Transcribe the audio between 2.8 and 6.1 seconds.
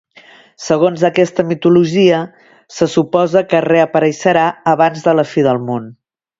suposa que reapareixerà abans de la fi del món.